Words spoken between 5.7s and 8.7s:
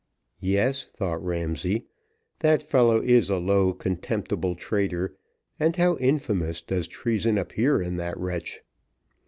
how infamous does treason appear in that wretch!